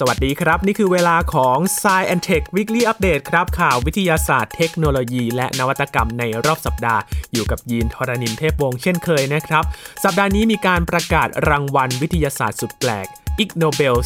[0.00, 7.00] สวัสดีครับ นี่คือเวลาของ Science and Tech Weekly Update ครับข่าววิทยาศาสตร์เทคโนโลยี และนวัตกรรมในรอบสัปดาห์
[7.32, 9.64] อยู่กับยินธรณินเทพวงศ์เช่นเคยนะครับ
[10.04, 13.06] สัปดาห์นี้มีการประกาศรางวัลวิทยาศาสตร์สุดแปลก
[13.40, 13.96] อิกโนเบล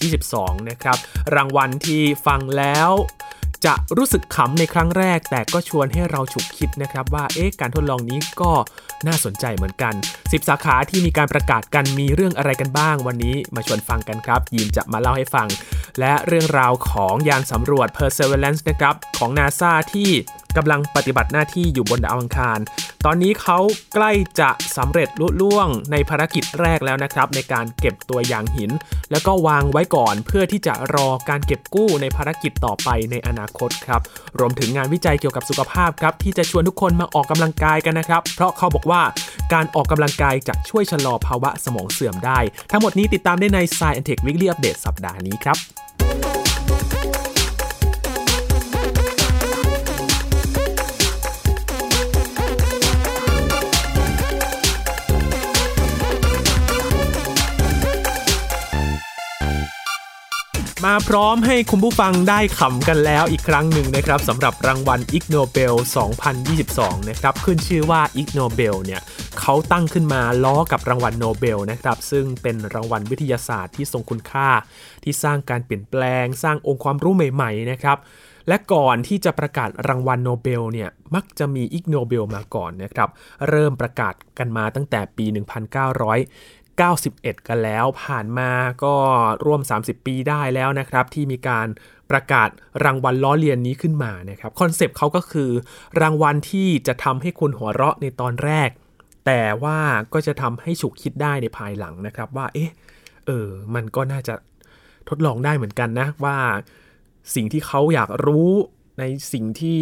[0.00, 0.98] 2022 นะครับ
[1.34, 2.90] รางวัลที่ฟังแล้ว
[3.66, 8.52] จะรู้สึกขำในครั้งแรก แต่ก็ชวนให้เราฉุกคิดนะครับว่าเอ๊ะการทดลองนี้ก็
[9.06, 15.48] น่าสนใจเหมือนกัน 10 สาขาที่มีการประกาศกันมีเรื่องอะไรกันบ้าง วันนี้มาชวนฟังกันครับ ยินจะมาเล่าให้ฟัง
[16.00, 20.10] และเรื่องราวของยานสำรวจ Perseverance นะครับของ NASA ที่
[20.56, 22.58] กำลังปฏิบัติหน้าที่อยู่บนดาวอังคาร
[23.04, 23.58] ตอนนี้เขา
[23.94, 28.70] ใกล้จะสำเร็จลุล่วงในภารกิจแรกแล้วนะครับ ในการเก็บตัวอย่างหิน
[29.10, 34.00] แล้วก็วางไว้ก่อนเพื่อที่จะรอการเก็บกู้ในภารกิจต่อไปในอนาคตครับ
[34.38, 39.02] รวมถึงงานวิจัยเกี่ยวกับสุขภาพครับ ที่จะชวนทุกคนมาออกกำลังกายกันนะครับ เพราะเขาบอกว่า
[39.52, 42.38] การออกกำลังกายจะช่วยชะลอภาวะสมองเสื่อมได้
[42.70, 45.58] ทั้งหมดนี้ติดตามได้ใน Science Tech Weekly Update สัปดาห์นี้ครับ
[60.88, 65.74] มาพร้อมให้คุณผู้ฟังได้ขำกันแล้วอีกครั้งหนึ่งนะครับสำหรับรางวัลอิกโนเบล
[66.40, 69.00] 2022 นะครับขึ้นชื่อว่าอิกโนเบลเนี่ย
[69.40, 74.48] เขาตั้งขึ้นมาล้อกับรางวัลโนเบลนะครับซึ่งเป็นรางวัลวิทยาศาสตร์ที่ทรงคุณค่า
[75.04, 77.98] ที่สร้างการเปลี่ยนแปลง สร้างองค์ความรู้ใหม่ๆนะครับ
[78.48, 83.08] และก่อนที่จะประกาศรางวัลโนเบลเนี่ยมักจะมี Ig Nobel มาก่อนนะครับ
[83.48, 85.26] เริ่มประกาศกันมาตั้งแต่ปี
[85.98, 88.50] 1900 91 กันแล้ว ผ่านมา
[88.84, 88.94] ก็
[89.44, 91.66] ร่วม 30 ปีได้แล้วนะครับ ที่มีการ
[92.10, 92.48] ประกาศ
[92.84, 95.50] รางวัลล้อเลียนนี้ขึ้นมานะครับคอนเซปต์เขาก็คือ
[96.00, 98.68] รางวัลที่จะทำให้คุณหัวเราะในตอนแรก
[99.26, 99.78] แต่ว่า
[100.12, 102.70] ก็จะทำให้ฉุกคิดได้ในภายหลังนะครับ ว่าเอ๊ะ
[103.26, 104.34] เออมันก็น่าจะ
[105.08, 106.36] ทดลองได้เหมือนกันนะว่า
[107.34, 108.50] สิ่งที่เขาอยากรู้
[108.98, 109.80] ในสิ่งที่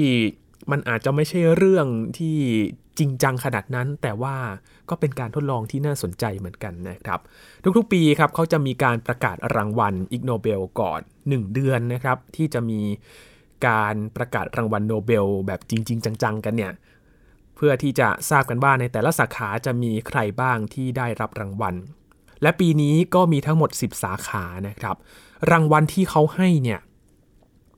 [0.71, 1.87] มันอาจจะไม่ใช่เรื่อง
[2.19, 2.37] ที่
[2.99, 4.37] จริงจังขนาดนั้น แต่ว่า
[4.91, 7.21] ก็เป็นการทดลองที่น่าสนใจเหมือนกันนะครับ
[7.77, 12.81] ทุกๆปีครับเขาจะมีการประกาศรางวัลอิกโนเบลก่อน 1 เดือนนะครับ ที่จะมี
[13.67, 16.73] การประกาศรางวัลโนเบลแบบจริง ๆ จังๆ กันเนี่ย
[17.57, 21.75] เพื่อที่จะทราบกันว่าในแต่ละสาขาจะมีใครบ้างที่ได้รับรางวัล
[22.43, 24.97] และปีนี้ก็มีทั้งหมด 10 สาขานะครับ
[25.51, 26.81] รางวัลที่เขาให้เนี่ย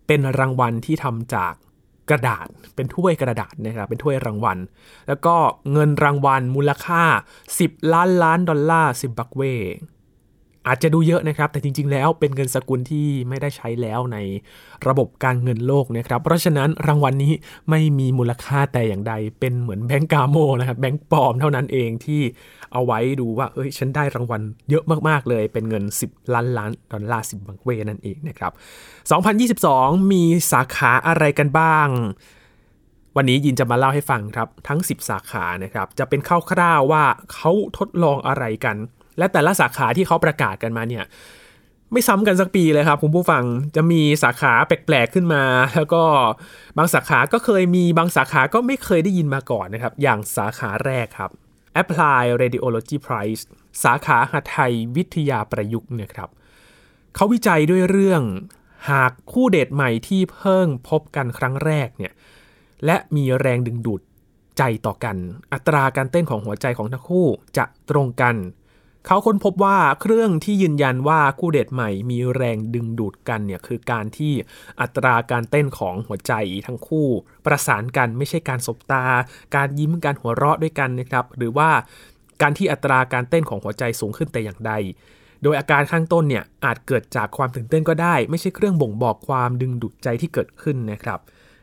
[0.06, 1.54] เป็นรางวัลที่ทำจาก
[2.10, 4.58] กระดาษ เป็นถ้วยกระดาษนะครับ เป็นถ้วยรางวัล
[5.08, 5.34] แล้วก็
[5.72, 7.02] เงินรางวัลมูลค่า
[7.48, 9.42] 10 ล้านล้านดอลลาร์ซิมบับเว
[10.66, 14.18] อาจจะดูเยอะนะครับ แต่จริง ๆ แล้วเป็นเงินสกุลที่ไม่ได้ใช้แล้วใน
[14.88, 17.32] ระบบการเงินโลกนะครับ เพราะฉะนั้นรางวัลนนี้
[17.70, 22.22] ไม่มีมูลค่าแต่อย่างใด เป็นเหมือนแบงก์กาโมนะครับแบงก์ปลอมเท่านั้นเองที่
[22.72, 28.52] เอาไว้ดูว่า เอ้ย ฉันได้รางวัลเยอะมากๆเลย เป็นเงิน 10 ล้านล้านดอลลาร์สิบังเวนั่นเองนะครับ
[29.52, 30.22] 2022 มี
[30.52, 31.88] สาขาอะไรกันบ้าง
[33.16, 36.20] วันนี้ยินจะมาเล่าให้ฟังครับ ทั้ง 10 สาขานะครับ จะเป็น
[36.50, 38.76] คร่าวๆว่าเขาทดลองอะไรกัน
[39.18, 41.04] และแต่ละสาขาที่เขาประกาศกันมาเนี่ย
[41.92, 43.44] ไม่ซ้ำกันสักปีเลยครับคุณผู้ฟัง
[43.76, 45.42] จะมีสาขาแปลกๆขึ้นมา
[45.74, 46.02] แล้วก็
[46.78, 51.30] บางสาขาก็เคยมีบางสาขาก็ไม่เคยได้ยินมาก่อนนะครับ อย่างสาขาแรกครับ
[51.82, 53.42] Apply Radiology Prize
[53.84, 56.30] สาขาหัตถยวิทยาประยุกต์เนี่ยครับ
[57.14, 58.22] เขาวิจัยด้วยเรื่อง
[58.90, 62.12] หากคู่เดทใหม่ที่เพิ่งพบกันครั้งแรกเนี่ย
[62.84, 64.00] และมีแรงดึงดูด
[64.58, 65.16] ใจต่อกัน
[65.52, 68.34] อัตราการเต้นของหัวใจของทั้งคู่จะตรงกัน
[69.06, 74.32] เขาค้นพบว่าเครื่องที่ยืนยันว่าคู่เดทใหม่มีแรงดึงดูดกันเนี่ยคือการที่
[74.80, 76.32] อัตราการเต้นของหัวใจ
[76.66, 77.06] ทั้งคู่
[77.46, 79.04] ประสานกันไม่ใช่การสบตา
[79.56, 81.70] การยิ้มการหัวเราะด้วยกันนะครับหรือว่า
[82.42, 84.72] การที่อัตราการเต้นของหัวใจสูงขึ้นแต่อย่างใด
[85.42, 91.20] โดยอาการข้างต้นเนี่ยอาจเกิดจากความตื่นเต้นก็ได้ ไม่ใช่เครื่องบ่งบอกความดึงดูดใจที่เกิดขึ้นนะครับ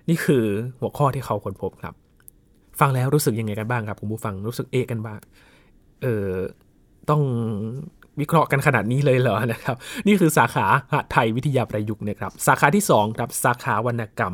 [0.10, 0.46] นี่คือ
[0.80, 1.94] หัวข้อที่เขาค้นพบครับ
[2.80, 5.20] ฟังแล้วรู้สึกยังไงกันบ้างครับคุณผู้ฟังรู้สึกเอะกันบ้าง
[6.02, 6.30] เออ
[7.09, 7.22] ต้อง
[8.20, 9.76] วิเคราะห์กันขนาดนี้เลยเหรอนะครับ
[10.08, 10.66] นี่คือสาขา
[11.11, 14.34] ไทยวิทยาประยุกต์นะครับ สาขาที่2ครับสาขาวรรณกรรม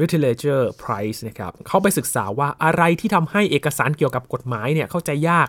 [0.00, 5.48] Literature Prize นะครับเขาไปศึกษาว่าอะไรที่ทำให้เอกสารเกี่ยวกับกฎหมายเนี่ยเข้าใจยาก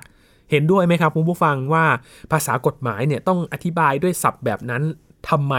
[0.51, 1.85] เห็นด้วยไหมครับคุณผู้ฟังว่า
[2.31, 4.83] ภาษากฎหมายเนี่ยต้องอธิบายด้วยศัพท์แบบนั้น
[5.29, 5.55] ทำไม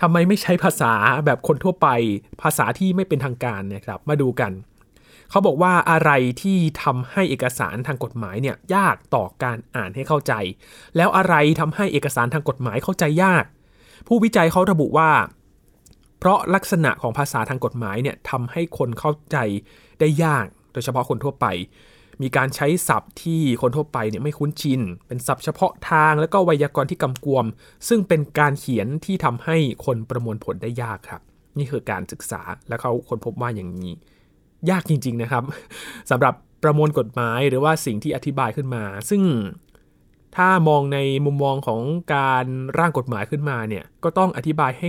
[0.00, 0.92] ทำไมไม่ใช้ภาษา
[1.26, 1.88] แบบคนทั่วไป
[2.42, 4.52] ภาษาที่ไม่เป็นทางการนะครับมาดูกัน
[5.30, 6.10] เขาบอกว่าอะไร
[6.42, 10.32] ที่ทำให้เอกสารทางกฎหมายเนี่ยยากต่อการอ่านให้เข้าใจ
[10.96, 13.44] แล้วอะไรทำให้เอกสารทางกฎหมายเข้าใจยาก
[14.06, 15.10] ผู้วิจัยเขาระบุว่า
[16.18, 19.36] เพราะลักษณะของภาษาทางกฎหมายเนี่ยทำให้คนเข้าใจ
[20.00, 21.46] ได้ยาก โดยเฉพาะคนทั่วไป
[22.22, 27.44] มีการใช้ศัพท์ที่คนทั่วไปเนี่ยไม่คุ้นชิน เป็นศัพท์เฉพาะทางแล้วก็ไวยากรณ์ที่กำกวม
[27.88, 29.56] ซึ่งเป็นการเขียนที่ทำให้
[29.86, 31.22] คนประมวลผลได้ยากครับ
[31.58, 33.92] นี่คือการศึกษาและเขาคนพบว่าอย่างนี้
[34.70, 35.44] ยากจริง ๆนะครับ
[36.10, 39.22] สำหรับประมวลกฎหมายหรือว่าสิ่งที่อธิบายขึ้นมา ซึ่ง
[40.36, 41.80] ถ้ามองในมุมมองของ
[42.14, 42.46] การ
[42.78, 44.88] ร่างกฎหมายขึ้นมาเนี่ยก็ต้องอธิบายให้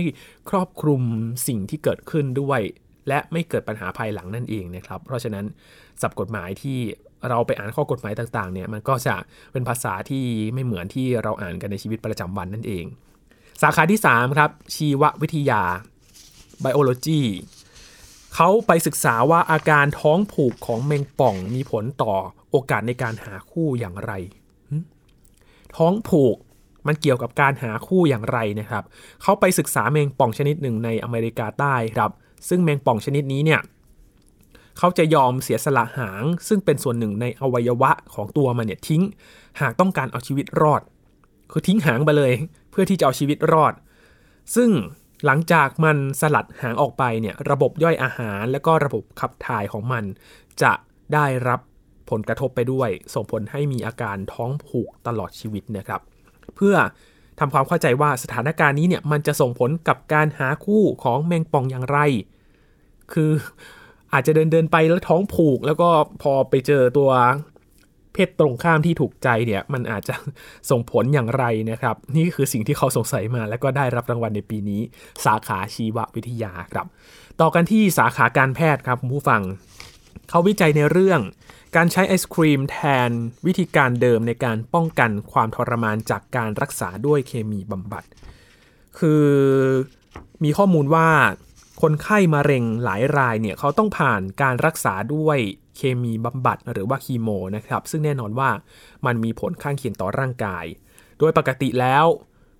[0.50, 1.02] ครอบคลุม
[1.46, 2.60] สิ่งที่เกิดขึ้นด้วย
[3.08, 5.44] และไม่เกิดปัญหาภายหลังนั่นเองนะครับ เพราะฉะนั้น
[6.02, 6.78] สับกฎหมายที่
[7.28, 9.16] เราไปอ่านข้อกฎหมายต่างๆเนี่ยมันก็จะ
[9.52, 10.24] เป็นภาษาที่
[10.54, 12.84] ไม่เหมือนที่เราอ่านกันในชีวิตประจำวันนั่นเอง
[13.62, 15.62] สาขาที่ 3 ครับ ชีววิทยา
[16.64, 17.20] biology
[18.40, 22.14] เขาไปศึกษาว่าอาการท้องผูกของแมงป่องมีผลต่อ
[22.50, 24.12] โอกาสในการหาคู่อย่างไร
[25.76, 26.36] ท้องผูก
[26.86, 28.84] มันเกี่ยวกับการหาคู่อย่างไรนะครับ
[29.22, 32.12] เขาไปศึกษาแมงป่องชนิดหนึ่งในอเมริกาใต้ครับ
[32.48, 33.60] ซึ่งแมงป่องชนิดนี้เนี่ย
[34.78, 39.02] เขาจะยอมเสียสละหาง ซึ่งเป็นส่วนหนึ่งในอวัยวะของตัวมันเนี่ยทิ้ง
[39.60, 40.82] หากต้องการเอาชีวิตรอด
[41.50, 42.32] คือทิ้งหางไปเลย
[42.70, 43.72] เพื่อที่จะเอาชีวิตรอด
[44.56, 44.70] ซึ่ง
[45.26, 50.04] หลังจากมันสลัดหางออกไปเนี่ยระบบย่อยอาหารและก็ระบบขับถ่ายของมัน
[50.62, 50.72] จะ
[51.14, 51.60] ได้รับ
[52.10, 56.00] ผลกระทบไปด้วย ส่งผลให้มีอาการท้องผูกตลอดชีวิตนะครับ
[56.56, 56.76] เพื่อ
[57.38, 61.98] ทำความเข้าใจว่าสถานการณ์นี้เนี่ยมันจะส่งผลกับการหาคู่ของแมงป่องอย่างไร
[63.12, 63.30] คือ
[64.12, 65.88] อาจจะเดินเดินไปแล้วท้องผูก แล้วก็
[66.22, 67.10] พอไปเจอตัว
[68.18, 70.14] เพศตรงข้ามที่ถูกใจเนี่ยมันอาจจะ
[70.70, 74.80] ส่งผลอย่างไรนะครับ นี่คือสิ่งที่เขาสงสัยมา แล้วก็ได้รับรางวัลในปีนี้
[75.24, 76.86] สาขาชีววิทยาครับ
[77.40, 79.42] ต่อกันที่สาขาการแพทย์ครับผู้ฟัง
[80.28, 81.20] เขาวิจัยในเรื่อง
[81.76, 82.78] การใช้ไอศครีมแท
[83.08, 83.10] น
[83.46, 88.04] วิธีการเดิมในการป้องกันความทรมานจากการรักษาด้วยเคมีบำบัด
[88.98, 89.24] คือ
[90.44, 91.08] มีข้อมูลว่า
[91.82, 95.38] คนไข้มะเร็งหลายรายเนี่ยเขาต้องผ่านการรักษาด้วย
[95.78, 98.50] เคมีบำบัดหรือว่าคีโมนะครับ ซึ่งแน่นอนว่า
[99.06, 100.64] มันมีผลข้างเคียงต่อร่างกาย
[101.18, 102.04] โดยปกติแล้ว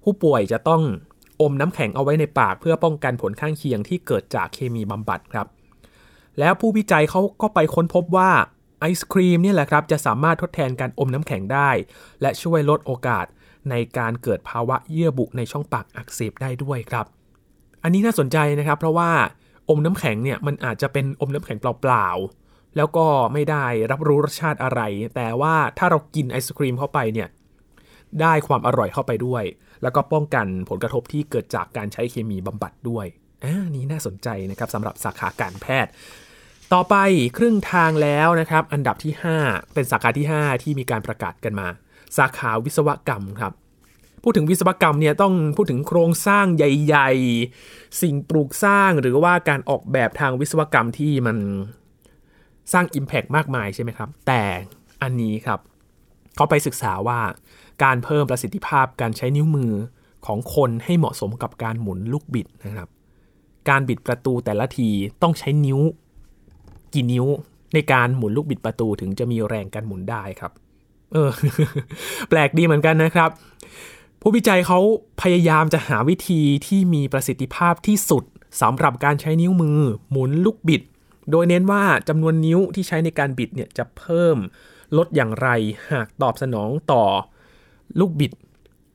[0.02, 0.82] ผู้ป่วยจะต้อง
[1.40, 5.46] อมน้ำแข็งเอาไว้ในปาก เพื่อป้องกันผลข้างเคียงที่เกิดจากเคมีบำบัดครับ
[6.38, 8.30] แล้วผู้วิจัยเขาก็ไปค้นพบว่า
[8.80, 11.70] ไอศครีมนี่แหละครับจะสามารถทดแทนการอมน้ำแข็งได้
[12.22, 13.26] และช่วยลดโอกาส
[13.70, 17.06] ในการเกิดภาวะเยื่อบุในช่องปากอักเสบได้ด้วยครับ
[17.82, 19.10] อันนี้น่าสนใจนะครับ เพราะว่า
[19.68, 22.47] อมน้ำแข็งเนี่ยมันอาจจะเป็นอมน้ำแข็งเปล่าๆ
[22.78, 24.80] แล้วก็ไม่ได้รับรู้รสชาติอะไร
[25.16, 27.28] แต่ว่าถ้าเรากินไอศครีมเข้าไปเนี่ย
[28.20, 29.44] ได้ความอร่อยเข้าไปด้วย
[29.82, 33.06] แล้วก็ป้องกันผลกระทบที่เกิดจากการใช้เคมีบำบัดด้วย
[33.44, 35.90] อ่านี้น่าสนใจนะครับสำหรับสาขาการแพทย์
[36.72, 36.94] ต่อไป
[37.36, 39.12] ครึ่งทางแล้วนะครับ อันดับที่
[39.44, 41.68] 5 เป็นสาขาที่ 5 ที่มีการประกาศกันมา
[42.18, 43.52] สาขาวิศวกรรมครับ
[44.22, 47.10] พูดถึงวิศวกรรมเนี่ยต้องพูดถึงโครงสร้างใหญ่
[47.56, 51.36] ๆ สิ่งปลูกสร้างหรือว่าการออกแบบทางวิศวกรรมที่มัน
[52.72, 54.42] สร้าง Impact มากมายใช่ไหมครับ แต่
[55.02, 55.60] อันนี้ครับ
[56.36, 57.20] เขาไปศึกษาว่า
[57.84, 59.72] การเพิ่มประสิทธิภาพการใช้นิ้วมือ
[60.26, 62.88] ของคนให้เหมาะสมกับการหมุนลูกบิดนะครับ
[63.68, 64.88] การบิดประตูแต่ละที
[65.22, 65.78] ต้องใช้นิ้ว
[66.94, 67.26] กี่นิ้ว
[67.74, 70.52] ในการหมุนลูกบิดประตูถึงจะมีแรงการหมุนได้ครับ
[71.12, 71.30] เออ
[72.28, 73.30] แปลกดีเหมือนกันนะครับ
[74.20, 74.78] ผู้วิจัยเขา
[75.22, 78.24] พยายามจะหาวิธีที่มีประสิทธิภาพที่สุด
[78.62, 79.78] สำหรับการใช้นิ้วมือ
[80.10, 80.82] หมุนลูกบิด
[81.30, 84.36] โดยเน้นว่าจำนวนนิ้วที่ใช้ในการบิดเนี่ยจะเพิ่ม
[84.96, 85.48] ลดอย่างไร
[85.92, 87.04] หากตอบสนองต่อ
[88.00, 88.32] ลูกบิด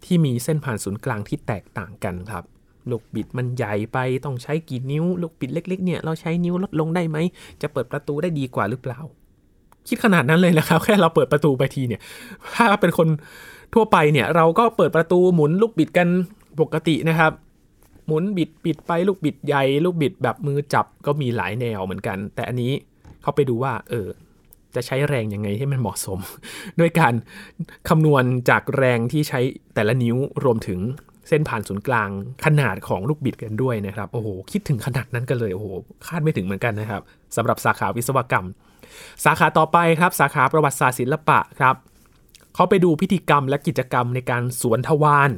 [0.06, 2.44] ที่มีเส้นผ่านศูนย์กลางที่แตกต่างกันครับ
[2.90, 7.18] ลูกบิดมันใหญ่ไปต้องใช้กี่นิ้ว ลูกบิดเล็ก ๆ เนี่ยเราใช้นิ้วลดลงได้ไหม
[7.62, 9.00] จะเปิดประตูได้ดีกว่าหรือเปล่า
[9.88, 12.02] คิดขนาดนั้นเลยนะครับ แค่เราเปิดประตูไปทีเนี่ย
[12.56, 13.08] ถ้าเป็นคน
[13.74, 16.08] ทั่วไปเนี่ยเราก็เปิดประตูหมุนลูกบิดกัน
[16.60, 17.32] ปกตินะครับ
[18.08, 22.72] หมุนบิดบิดไปลูกบิดใหญ่ลูกบิดแบบมือจับก็มีหลายแนวเหมือนกัน แต่อันนี้
[23.22, 24.08] เขาไปดูว่า เออ
[24.76, 26.20] จะใช้แรงยังไงให้มันเหมาะสม
[26.80, 27.14] ด้วยการ
[27.90, 29.40] คำนวณจากแรงที่ใช้
[29.76, 30.80] แต่ละนิ้วรวมถึง
[31.28, 32.10] เส้นผ่านศูนย์กลาง
[32.46, 35.68] ขนาดของลูกบิดกันด้วยนะครับ โอ้โห คิดถึงขนาดนั้นกันเลย โอ้โห
[36.08, 37.02] คาดไม่ถึงเหมือนกันนะครับ
[37.36, 38.48] สำหรับสาขาวิศวกรรม
[39.26, 41.76] สาขาต่อไปครับ สาขาประวัติศาสตร์ศิลปะครับ
[42.56, 45.30] เขาไปดูพิธีกรรมและกิจกรรมในการสวนทวาร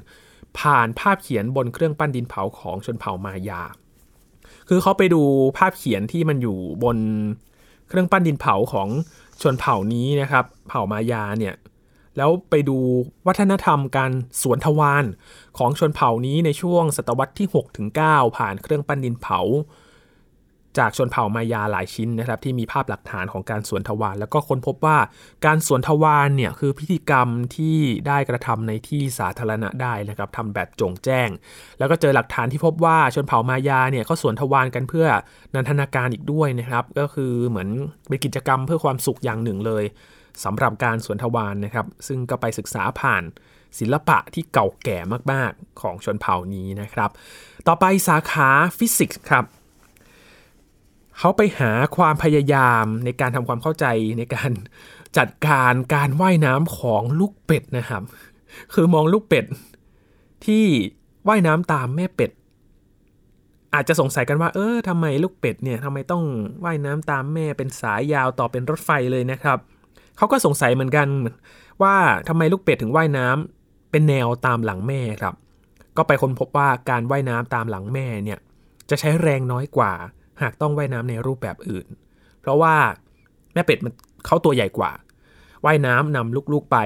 [0.59, 3.62] ผ่านภาพเขียนบนเครื่องปั้นดินเผาของชนเผ่ามายา
[4.69, 5.21] คือเขาไปดู
[5.57, 6.97] ภาพเขียนที่มันอยู่บน
[7.88, 8.88] เครื่องปั้นดินเผาของ
[9.41, 11.55] ชนเผ่านี้นะครับ เผ่ามายาเนี่ย
[12.17, 12.77] แล้วไปดู
[13.27, 15.05] วัฒนธรรมการสวนทวาร
[15.57, 17.47] ของชนเผ่านี้ในช่วงศตวรรษที่
[17.91, 19.39] 6-9 ผ่านเครื่องปั้นดินเผา
[20.79, 24.98] จากชนเผ่ามายาหลายชิ้นนะครับที่มีภาพหลักฐานของการสวนทวารแล้วก็ค้นพบว่า
[25.46, 27.77] การสวนทวารเนี่ยคือพิธีกรรมที่
[28.08, 31.29] ได้กระทำในที่สาธารณะได้นะครับทำแบบจงแจ้ง
[31.79, 35.08] แล้วก็เจอหลักฐานที่พบว่าชนเผ่ามายาเนี่ยเขาสวนทวารกันเพื่อ
[35.55, 37.70] นันทนาการอีกด้วยนะครับ ก็คือเหมือน
[38.08, 39.84] เป็นกิจกรรมเพื่อความสุขอย่างหนึ่งเลย
[40.44, 43.24] สำหรับการสวนทวารนนะครับ ซึ่งก็ไปศึกษาผ่าน
[43.79, 44.98] ศิลปะที่เก่าแก่
[45.32, 47.10] มาก ๆ ของชนเผ่านี้นะครับ
[47.67, 49.46] ต่อไปสาขาฟิสิกส์ครับ
[51.19, 53.86] เขาไปหาความพยายามในการทำความเข้าใจ
[54.17, 54.51] ในการ
[55.17, 58.03] จัดการการว่ายน้ำของลูกเป็ดนะครับ
[58.74, 59.45] คือมองลูกเป็ด
[60.45, 60.65] ที่
[61.27, 62.31] ว่ายน้ำตามแม่เป็ด
[63.74, 66.24] อาจจะสงสัยกันว่า เออทำไมลูกเป็ดเนี่ยทำไมต้อง
[66.65, 69.57] ว่ายน้ำตามแม่เป็นสายยาวต่อเป็นรถไฟเลยนะครับ
[70.17, 71.07] เขาก็สงสัยเหมือนกัน
[71.81, 71.95] ว่า
[72.27, 75.34] ทำไมลูกเป็ดถึงว่ายน้ำเป็นแนวตามหลังแม่ครับ
[75.98, 78.39] ก็ไปค้นพบว่าการว่ายน้ำตามหลังแม่เนี่ย
[78.89, 79.93] จะใช้แรงน้อยกว่า
[80.41, 81.87] หากต้องว่ายน้ำในรูปแบบอื่น
[82.41, 82.75] เพราะว่า
[83.53, 83.93] แม่เป็ดมัน
[84.25, 84.91] เขาตัวใหญ่กว่า
[85.65, 86.77] ว่ายน้ำนำลูกๆไป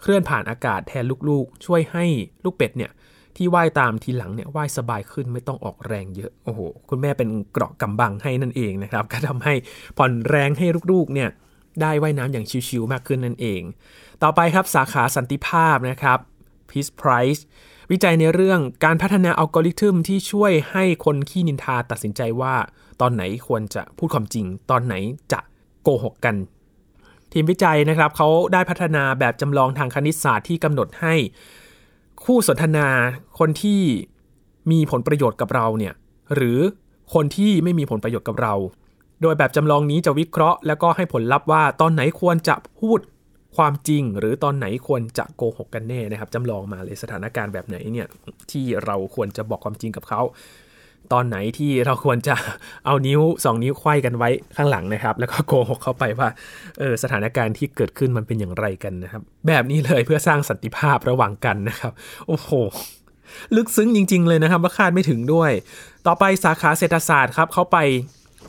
[0.00, 2.04] เคลื่อนผ่านอากาศแทนลูกๆ ช่วยให้
[2.44, 2.92] ลูกเป็ดเนี่ย
[3.36, 9.54] ที่ว่ายตามทีหลังเนี่ยว่ายสบายขึ้นไม่ต้องออกแรงเยอะโอ้โหคุณแม่เป็นเกราะกำบังให้นั่นเองนะครับ ก็ทำให้
[9.98, 11.30] ผ่อนแรงให้ลูกๆเนี่ย
[11.80, 13.62] ได้ว่ายน้ำอย่างชิวๆมากขึ้นนั่นเอง
[14.22, 16.18] ต่อไปครับสาขาสันติภาพนะครับ
[16.70, 17.42] Peace Prize
[17.90, 22.54] วิจัยในเรื่องการพัฒนาอัลกอริทึมที่ช่วยให้คนขี้นินทาตัดสินใจว่า
[23.00, 24.94] ตอนไหนควรจะพูดความจริง ตอนไหน
[25.32, 25.40] จะ
[25.82, 26.34] โกหกกัน
[27.32, 31.14] ทีมวิจัยนะครับเขาได้พัฒนาแบบจำลองทางคณิตศาสตร์ที่กำหนดให้
[32.24, 32.88] คู่สนทนา
[33.38, 33.80] คนที่
[34.70, 35.94] มีผลประโยชน์กับเราเนี่ย
[36.34, 36.58] หรือ
[37.14, 38.54] คนที่ไม่มีผลประโยชน์กับเรา
[39.22, 42.98] โดยแบบจำลองนี้จะวิเคราะห์ แล้วก็ให้ผลลัพธ์ว่าตอนไหนควรจะพูด
[43.56, 48.06] ความจริงหรือตอนไหนควรจะโกหกกันแน่นะครับจำลองมาเลยสถานการณ์แบบไหนเนี่ย
[48.50, 50.22] ที่เราควรจะบอกความจริงกับเขา
[51.12, 52.34] ตอนไหนที่เราควรจะ
[52.86, 56.28] เอานิ้ว 2 นิ้วไขว้กันไว้ข้างหลังนะครับ แล้วก็โกหกเข้าไปว่า
[56.78, 61.92] เออสถานการณ์ที่เกิดขึ้นมันเป็นอย่างไรกันนะครับ แบบนี้เลยเพื่อสร้างสันติภาพระหว่างกันนะครับ
[62.28, 62.50] โอ้โห
[63.56, 65.50] ลึกซึ้งจริง ๆ เลยนะครับว่าคาดไม่ถึงด้วย
[66.06, 67.78] ต่อไปสาขาเศรษฐศาสตร์ครับเขาไป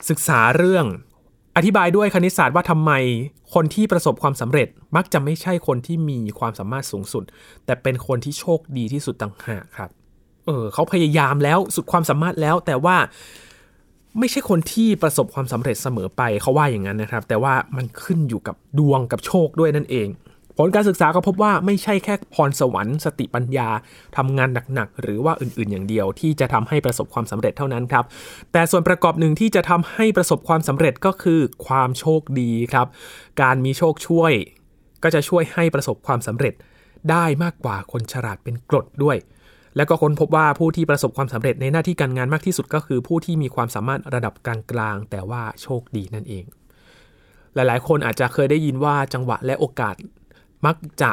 [0.09, 0.85] ศึกษาเรื่อง
[1.57, 2.91] อธิบายด้วยคณิตศาสตร์ว่าทำไม
[3.53, 7.23] คนที่ประสบความสำเร็จมักจะไม่ใช่คนที่มีความสามารถสูงสุด
[7.65, 9.89] แต่เป็นคนที่โชคดีที่สุดต่างหากครับ
[10.45, 12.97] เออเขาพยายามแล้วสุดความสามารถแล้ว แต่ว่า
[14.19, 20.07] ไม่ใช่คนที่ประสบความสำเร็จเสมอไปเขาว่าอย่างนั้นนะครับ แต่ว่ามันขึ้นอยู่กับดวงกับโชคด้วยนั่นเอง
[20.57, 23.69] ผลการศึกษาก็พบว่าไม่ใช่แค่พรสวรรค์สติปัญญา
[24.17, 28.05] ทำงานหนักๆ หรือว่าอื่นๆ อย่างเดียวที่จะทำให้ประสบความสำเร็จเท่านั้นครับ
[28.51, 32.87] แต่ส่วนประกอบหนึ่งที่จะทำให้ประสบความสำเร็จก็คือความโชคดีครับ
[33.41, 34.33] การมีโชคช่วย
[35.03, 36.53] ก็จะช่วยให้ประสบความสำเร็จ
[37.11, 39.17] ได้มากกว่าคนฉลาดเป็นกรดด้วย
[39.75, 46.45] แล้วก็ค้นพบว่าผู้ที่ประสบความสำเร็จในหน้าที่การงานมากที่สุดก็คือผู้ที่มีความสามารถระดับกลางๆ แต่ว่าโชคดีนั่นเอง
[47.55, 49.95] หลายๆ คนอาจจะเคยได้ยินว่าจังหวะและโอกาส
[50.65, 51.11] มักจะ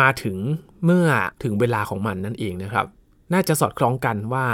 [0.00, 0.36] มาถึง
[0.84, 1.08] เมื่อ
[1.42, 2.86] ถึงเวลาของมันนั่นเองนะครับ
[3.32, 4.46] น่าจะสอดคล้องกันว่า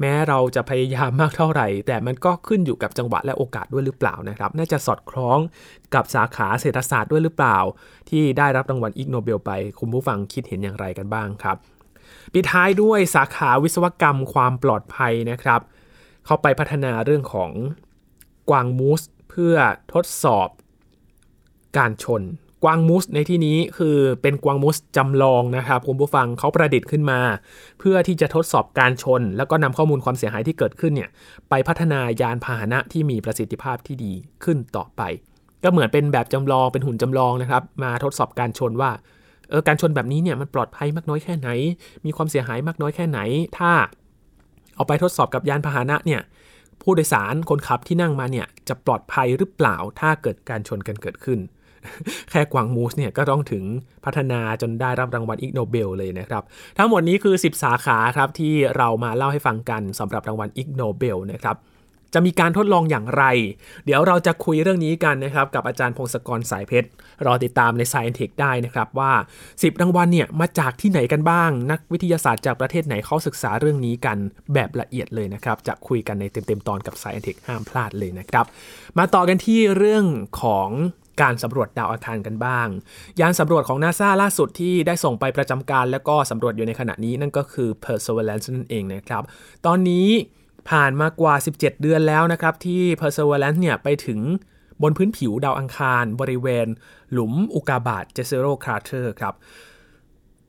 [0.00, 5.38] แม้เราจะพยายามมากเท่าไหร่ แต่มันก็ขึ้นอยู่กับจังหวะและโอกาสด้วยหรือเปล่านะครับ น่าจะสอดคล้อง
[5.94, 7.58] กับสาขาเศรษฐศาสตร์ด้วยหรือเปล่า
[8.08, 11.56] ที่ได้รับรางวัลอิกโนเบลไปคุณผู้ฟังคิดเห็นอย่างไรกันบ้างครับ
[12.32, 15.60] ปิดท้ายด้วยสาขาวิศวกรรมความปลอดภัยนะครับ
[16.26, 17.50] เข้าไปพัฒนาเรื่องของ
[18.50, 19.56] กวางมูสเพื่อ
[19.92, 20.48] ทดสอบ
[21.76, 22.22] การชน
[22.64, 27.20] กวางมูสในที่นี้คือเป็นกวางมูสจำลองนะครับคุณผู้ฟังเขาประดิษฐ์ขึ้นมา
[27.78, 31.10] เพื่อที่จะทดสอบการชน แล้วก็นำข้อมูลความเสียหายที่เกิดขึ้นเนี่ย
[31.50, 34.12] ไปพัฒนายานพาหนะที่มีประสิทธิภาพที่ดี
[34.44, 35.02] ขึ้นต่อไป
[35.64, 38.90] ก็เหมือนเป็นแบบจำลองเป็นหุ่นจำลองนะครับ มาทดสอบการชนว่า
[39.50, 41.48] เออการชนแบบนี้เนี่ยมันปลอดภัยมากน้อยแค่ไหน
[42.04, 43.20] มีความเสียหายมากน้อยแค่ไหน
[43.58, 43.72] ถ้า
[44.74, 46.20] เอาไปทดสอบกับยานพาหนะเนี่ย
[46.82, 51.38] ผู้โดยสารคนขับที่นั่งมาเนี่ยจะปลอดภัยหรือเปล่าถ้าเกิดการชนกันเกิดขึ้น
[52.30, 53.64] แค่กวางมูสเนี่ยก็ต้องถึง
[54.04, 56.42] พัฒนาจนได้รับรางวัลอิกโนเบลเลยนะครับ
[56.78, 61.56] ทั้งหมดนี้คือ 10 สาขาครับที่เรามาเล่าให้ฟังกันสำหรับรางวัลอิกโนเบลนะครับ
[62.14, 63.24] จะมีการทดลองอย่างไร
[63.84, 66.88] เดี๋ยวเราจะคุยเรื่องนี้กันนะครับ กับอาจารย์พงศกรสายเพชร
[67.26, 69.12] รอติดตามใน Science Tech ได้นะครับว่า
[69.48, 74.18] 10 รางวัลเนี่ยมาจากที่ไหนกันบ้าง นักวิทยาศาสตร์จากประเทศไหนเขาศึกษาเรื่องนี้กัน
[74.54, 78.44] แบบละเอียดเลยนะครับ จะคุยกันในเต็มๆตอนกับ Science Tech ห้ามพลาดเลยนะครับ
[78.98, 80.04] มาต่อกันที่เรื่อง
[80.42, 80.68] ของ
[81.20, 82.68] การสำรวจดาวอังคารกันบ้าง
[83.20, 89.22] ยานสำรวจของนาซาล่าสุดที่ได้ส่งไปประจำการ แล้วก็สำรวจอยู่ในขณะนี้นั่นก็คือ Perseverance นั่นเองนะครับ
[89.66, 90.08] ตอนนี้
[90.70, 94.20] ผ่านมากว่า 17 เดือนแล้วนะครับ ที่ Perseverance เนี่ยไปถึง
[94.82, 96.66] บนพื้นผิวดาวอังคาร บริเวณ
[97.12, 99.34] หลุมอุกกาบาต Jezero Crater ครับ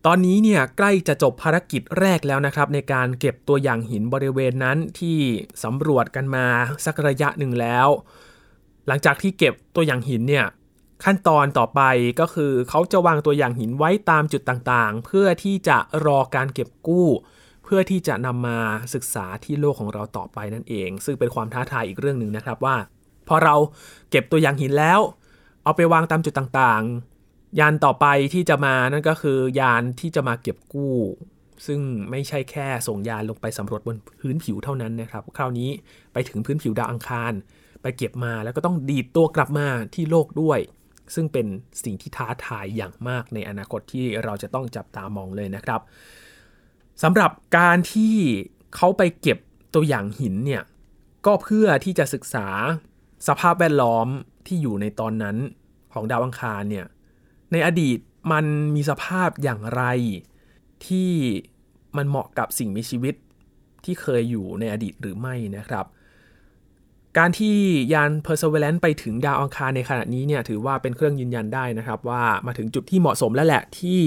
[0.05, 5.17] ตอนนี้เนี่ยใกล้จะจบภารกิจแรกแล้วนะครับ ในการเก็บตัวอย่างหินบริเวณนั้นที่
[5.63, 6.45] สำรวจกันมา
[6.85, 7.87] สักระยะหนึ่งแล้ว
[8.87, 10.45] หลังจากที่เก็บตัวอย่างหินเนี่ย
[11.03, 11.81] ขั้นตอนต่อไป
[12.19, 17.07] ก็คือเขาจะวางตัวอย่างหินไว้ตามจุดต่างๆ เพื่อที่จะรอการเก็บกู้
[17.63, 18.59] เพื่อที่จะนำมา
[18.93, 22.75] ศึกษาที่โลกของเราต่อไปนั่นเอง ซึ่งเป็นความท้าทายอีกเรื่องหนึ่งนะครับว่า
[23.27, 23.55] พอเรา
[24.09, 24.99] เก็บตัวอย่างหินแล้ว
[25.63, 30.95] เอาไปวางตามจุดต่างๆ ยานต่อไปที่จะมานั่นก็คือยานที่จะมาเก็บกู้
[31.65, 31.79] ซึ่ง
[32.09, 35.69] ไม่ใช่แค่ส่งยานลงไปสำรวจบนพื้นผิวเท่านั้นนะครับคราวนี้
[36.13, 37.33] ไปถึงพื้นผิวดาวอังคาร
[37.81, 40.59] ไปเก็บมาแล้วก็ต้องดีดตัวกลับมาที่โลกด้วย
[41.13, 41.47] ซึ่งเป็น
[41.83, 45.81] สิ่งที่ท้าทายอย่างมากในอนาคตที่เราจะต้องจับตามองเลยนะครับ
[47.03, 48.15] สำหรับการที่
[48.75, 49.37] เขาไปเก็บ
[49.73, 50.63] ตัวอย่างหินเนี่ย
[51.25, 52.47] ก็เพื่อที่จะศึกษา
[53.27, 54.07] สภาพแวดล้อม
[54.47, 55.37] ที่อยู่ในตอนนั้น
[55.93, 56.85] ของดาวอังคารเนี่ย
[57.51, 57.99] ในอดีต
[58.31, 59.83] มันมีสภาพอย่างไร
[60.87, 61.11] ที่
[61.97, 63.15] มันเหมาะกับสิ่งมีชีวิต
[63.85, 65.85] ที่เคยอยู่ในอดีตหรือไม่นะครับ
[67.17, 67.55] การที่
[67.93, 74.01] ยาน Perseverance ไปถึงดาวอังคารในขณะนี้เนี่ยถือว่าเป็นเครื่องยืนยันได้นะครับ ว่ามาถึงจุดที่เหมาะสมแล้วแหละที่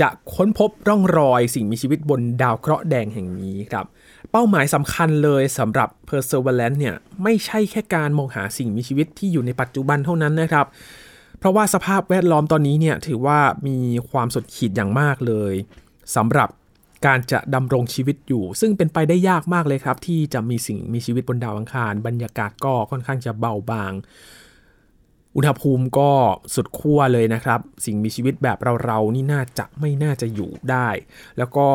[0.00, 3.86] จะค้นพบร่องรอยสิ่งมีชีวิตบนดาวเคราะห์แดงแห่งนี้ครับ
[4.30, 10.66] เป้าหมายสำคัญเลยสำหรับ Perseverance เนี่ยไม่ใช่แค่การมองหาสิ่งมีชีวิตที่อยู่ในปัจจุบันเท่านั้นนะครับ
[11.38, 13.78] เพราะว่าสภาพแวดล้อมตอนนี้เนี่ยถือว่ามี
[14.10, 15.54] ความสดขีดอย่างมากเลย
[16.16, 16.48] สำหรับ
[17.06, 23.92] การจะดำรงชีวิตอยู่ ซึ่งเป็นไปได้ยากมากเลยครับ ที่จะมีสิ่งมีชีวิตบนดาวอังคาร บรรยากาศก็ค่อนข้างจะเบาบาง
[25.36, 26.10] อุณหภูมิก็
[26.54, 30.88] สุดขั้วเลยนะครับ สิ่งมีชีวิตแบบเราๆนี่น่าจะไม่น่าจะอยู่ได้
[31.38, 31.66] แล้วก็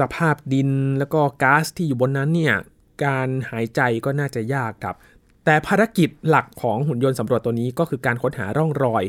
[0.00, 2.56] สภาพดินแล้วก็ก๊าซที่อยู่บนนั้นเนี่ย
[3.04, 4.96] การหายใจก็น่าจะยากครับ
[5.44, 9.04] แต่ภารกิจหลักของหุ่นยนต์สำรวจตัวนี้ก็คือการค้นหาร่องรอย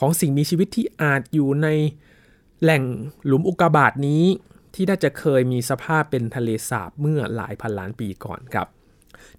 [0.00, 1.68] ของสิ่งมีชีวิตที่อาจอยู่ใน
[2.62, 2.82] แหล่ง
[3.26, 4.24] หลุมอุกกาบาตนี้
[4.74, 8.66] ที่น่าจะเคยมีสภาพเป็นทะเลสาบเมื่อหลายพันล้านปีก่อนครับ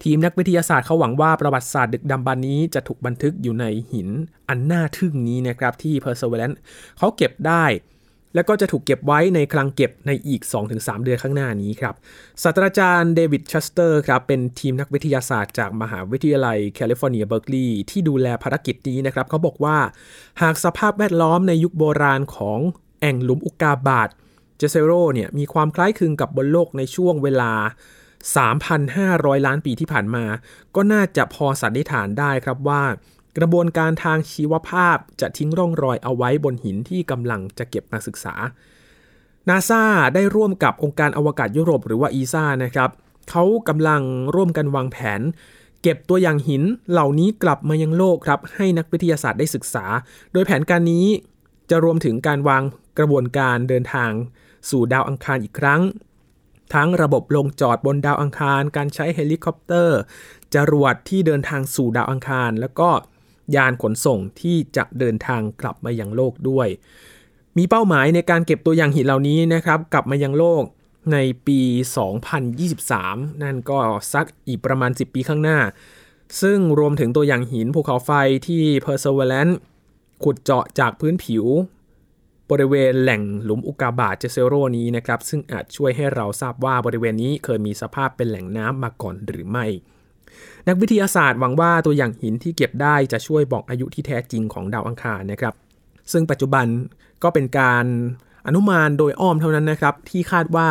[0.03, 4.10] ทีมนักวิทยาศาสตร์เขาหวังว่าประวัติศาสตร์ดึกดำบรรพ์นี้จะถูกบันทึกอยู่ในหิน
[4.50, 6.57] อันน่าทึ่งนี้นะครับที่ Perseverance
[6.98, 7.65] เขาเก็บได้
[8.36, 10.41] แล้วก็จะถูกเก็บไว้ในคลังเก็บในอีก
[10.74, 11.95] 2-3 เดือนข้างหน้านี้ครับ
[12.43, 19.77] ศาสตราจารย์เดวิดชัสเตอร์ครับเป็นทีมนักวิทยาศาสตร์จากมหาวิทยาลัยแคลิฟอร์เนียเบิร์กลีย์ที่ดูแลภารกิจนี้นะครับเขาบอกว่า
[20.41, 22.60] หากสภาพแวดล้อมในยุคโบราณของ
[23.05, 24.09] แอ่งหลุมอุกาบาต
[24.57, 27.51] เจเซโรเนี่ยมีความคล้ายคลึงกับบนโลกในช่วงเวลา
[28.29, 30.25] 3,500 ล้านปีที่ผ่านมา
[30.75, 32.83] ก็น่าจะพอสันนิษฐานได้ครับว่า
[33.37, 38.33] กระบวนการทางชีวภาพจะทิ้งร่องรอยเอาไว้บนหินที่กำลังจะเก็บมาศึกษา
[39.50, 42.89] นาซาได้ร่วมกับองค์การอวกาศยุโรปหรือว่าอีซ่านะครับ
[43.29, 44.01] เขากำลัง
[44.35, 45.22] ร่วมกันวางแผน
[45.81, 49.85] เก็บตัวอย่างหินเหล่านี้กลับมายังโลกครับ ให้นักวิทยาศาสตร์ได้ศึกษา
[50.33, 51.05] โดยแผนการนี้
[51.70, 52.63] จะรวมถึงการวาง
[52.98, 54.12] กระบวนการเดินทาง
[54.70, 55.81] สู่ดาวอังคารอีกครั้ง
[56.74, 60.00] ทั้งระบบลงจอดบนดาวอังคาร การใช้เฮลิคอปเตอร์
[60.55, 62.90] จรวดที่เดินทางสู่ดาวอังคาร แล้วก็
[63.55, 66.68] ยานขนส่งที่จะเดินทางกลับมายังโลกด้วย
[67.58, 70.64] มีเป้าหมายในการเก็บตัวอย่างหินเหล่านี้นะครับ กลับมายังโลก
[71.14, 71.60] ในปี
[72.51, 73.79] 2023 นั่นก็
[74.14, 75.60] สักอีกประมาณ 10 ปีข้างหน้า
[76.42, 78.12] ซึ่งรวมถึงตัวอย่างหินภูเขาไฟ
[78.48, 79.55] ที่ Perseverance
[80.24, 81.46] ขุดเจาะจากพื้นผิว
[82.51, 89.66] บริเวณแหล่งหลุมอุกาบาตเจเซโรนี้นะครับซึ่งอาจช่วยให้เราทราบว่าบริเวณนี้เคยมีสภาพเป็นแหล่งน้ำมาก่อนหรือไม่
[90.68, 95.53] นักวิทยาศาสตร์หวังว่าตัวอย่างหินที่เก็บได้จะช่วยบอกอายุที่แท้จริงของดาวอังคารนะครับ
[96.12, 96.66] ซึ่งปัจจุบัน
[97.24, 97.86] ก็เป็นการ
[98.48, 100.70] อนุมานโดยอ้อมเท่านั้นนะครับ ที่คาดว่า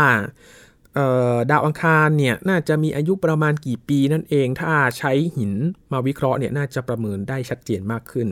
[1.50, 5.52] ดาวอังคารเนี่ยน่าจะมีอายุประมาณกี่ปีนั่นเอง ถ้าใช้หิน
[5.92, 8.28] มาวิเคราะห์เนี่ยน่าจะประเมินได้ชัดเจนมากขึ้น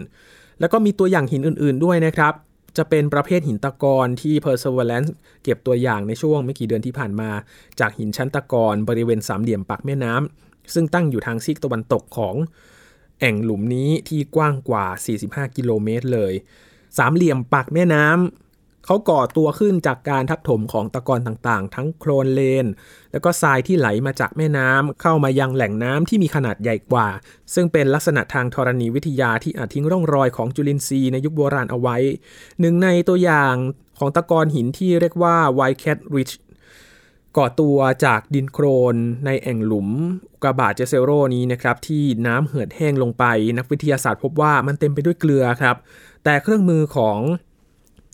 [0.60, 2.34] แล้วก็มีตัวอย่างหินอื่น ๆด้วยนะครับ
[2.76, 5.10] จะเป็นประเภทหินตะกอนที่ Perseverance
[5.42, 7.30] เก็บตัวอย่างในช่วงไม่กี่เดือนที่ผ่านมา
[7.80, 12.34] จากหินชั้นตะกอนบริเวณสามเหลี่ยมปากแม่น้ำซึ่งตั้งอยู่ทางซีกตะวันตกของ
[13.20, 14.86] แอ่งหลุมนี้ที่กว้างกว่า
[15.22, 16.32] 45 กิโลเมตรเลย
[16.98, 18.41] สามเหลี่ยมปากแม่น้ำ
[18.86, 22.66] เขาก่อตัวขึ้นจากการทับถมของตะกอนต่างๆ ทั้งโคลนเลน
[23.12, 27.08] แล้วก็ทรายที่ไหลมาจากแม่น้ำเข้ามายังแหล่งน้ำที่มีขนาดใหญ่กว่า
[27.54, 31.96] ซึ่งเป็นลักษณะทางธรณีวิทยาที่อาจทิ้งร่องรอยของจุลินทรีย์ในยุคโบราณเอาไว้
[32.60, 33.54] หนึ่งในตัวอย่าง
[33.98, 36.34] ของตะกอนหินที่เรียกว่า White Cat Ridge
[37.36, 39.88] ก่อตัวจากดินโครนในแอ่งหลุม
[40.42, 43.24] กาบาเจเซโรนี้นะครับที่น้ำเหือดแห้งลงไป
[43.58, 45.76] นักวิทยาศาสตร์พบว่ามันเต็มไปด้วยเกลือครับ
[46.24, 47.18] แต่เครื่องมือของ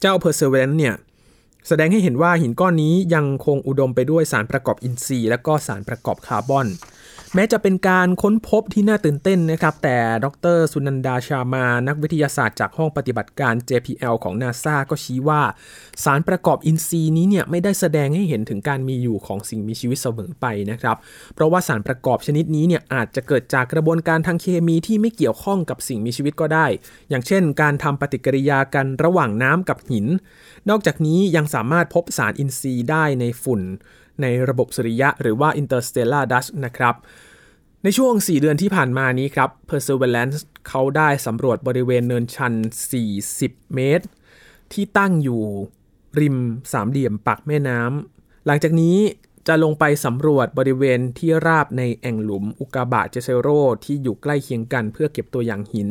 [0.01, 0.95] เจ้า Perseverance เนี่ย
[1.69, 6.67] แสดงให้เห็นว่าหินก้อนนี้ยังคงอุดมไปด้วยสารประกอบอินทรีย์ และก็สารประกอบคาร์บอน
[7.35, 15.43] แม้จะเป็นการค้นพบที่น่าตื่นเต้นนะครับ แต่ดรสุนันดาชามา นักวิทยาศาสตร์จากห้องปฏิบัติการ JPL ของ NASA ก็ชี้ว่า
[16.05, 20.97] สารประกอบอินทรีย์นี้เนี่ยไม่ได้แสดงให้เห็นถึงการมีอยู่ของสิ่งมีชีวิตเสมอไปนะครับ
[21.35, 26.67] เพราะว่าสารประกอบชนิดนี้เนี่ยอาจจะเกิดจากกระบวนการทางเคมีที่ไม่เกี่ยวข้องกับสิ่งมีชีวิตก็ได้
[27.11, 30.07] อย่างเช่น การทำปฏิกิริยากันระหว่างน้ำกับหิน
[30.69, 33.62] นอกจากนี้ยังสามารถพบสารอินทรีย์ได้ในฝุ่น
[34.22, 36.94] ในระบบสุริยะหรือว่า interstellar dust นะครับ
[37.83, 42.54] ในช่วง 4 เดือนที่ผ่านมานี้ครับ Perseverance เขาได้สำรวจบริเวณเนินชัน
[43.14, 44.07] 40 เมตร
[44.72, 45.42] ที่ตั้งอยู่
[46.20, 46.37] ริม
[46.72, 48.98] สามเหลี่ยมปากแม่น้ำ หลังจากนี้
[49.48, 53.48] จะลงไปสำรวจบริเวณที่ราบในแอ่งหลุมอุกกาบาตเจเซโร
[53.85, 55.88] ที่อยู่ใกล้เคียงกันเพื่อเก็บตัวอย่างหิน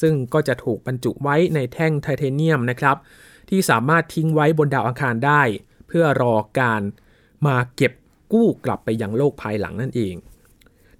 [0.00, 2.96] ซึ่งก็จะถูกบรรจุไว้ในแท่งไทเทเนียมนะครับ
[3.50, 5.42] ที่สามารถทิ้งไว้บนดาวอังคารได้
[5.86, 6.82] เพื่อรอการ
[7.46, 7.92] มาเก็บ
[8.32, 10.14] กู้กลับไปยังโลกภายหลังนั่นเอง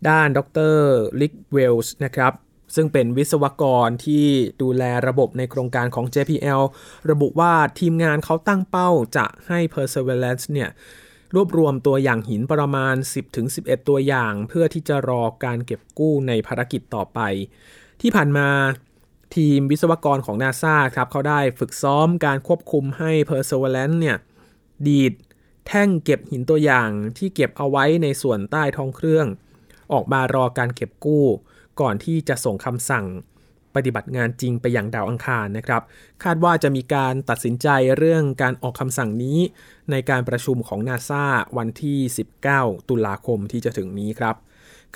[0.09, 0.41] ด้านดร.
[0.73, 2.33] ริกเวลช์นะครับ
[2.75, 4.27] ซึ่งเป็นวิศวกรที่
[4.63, 6.63] ดูแลระบบในโครงการของ JPL
[7.11, 10.71] ระบุว่าทีมงานเขาตั้งเป้าจะให้ Perseverance เนี่ย
[11.35, 12.95] รวบรวมตัวอย่างหินประมาณ
[13.43, 17.21] 10-11 ตัวอย่าง เพื่อที่จะรอการเก็บกู้ในภารกิจต่อไป
[18.01, 18.49] ที่ผ่านมา
[19.37, 24.17] ทีมวิศวกรของ NASA ครับเขาได้ฝึกซ้อมการควบคุมให้ Perseverance เนี่ย
[24.87, 25.13] ดีด
[25.67, 29.27] แท่งเก็บหินตัวอย่างที่เก็บเอาไว้ในส่วนใต้ท้องเครื่อง
[29.93, 31.27] ออกมารอการเก็บกู้
[31.81, 33.07] ก่อนที่จะส่งคำสั่ง
[33.75, 35.83] ปฏิบัติงานจริงไปยังดาวอังคารนะครับ
[36.25, 39.39] คาดว่าจะมีการตัดสินใจเรื่องการออกคำสั่งนี้
[39.91, 41.25] ในการประชุมของนาซา
[41.57, 41.99] วันที่
[42.45, 44.37] 19 ตุลาคมที่จะถึงนี้ครับ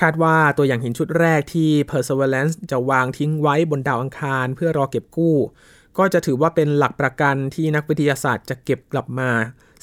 [0.01, 5.37] คาดว่าตัวอย่างหินชุดแรกที่ Perseverance จะวางทิ้งไว้บนดาวอังคารเพื่อรอเก็บกู้
[5.99, 9.31] ก็จะถือว่าเป็นหลักประกันที่นักวิทยาศาสตร์จะเก็บกลับมา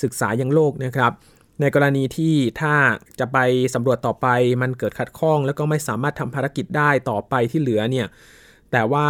[0.04, 1.12] ศึกษายังโลกนะครับ
[1.60, 2.74] ในกรณีที่ถ้า
[3.20, 3.38] จะไป
[3.74, 4.28] สำรวจต่อไป
[4.62, 8.08] มันเกิดขัดข้อง แล้วก็ไม่สามารถทำภารกิจได้ต่อไปที่เหลือเนี่ย
[8.72, 9.08] แต่ว่า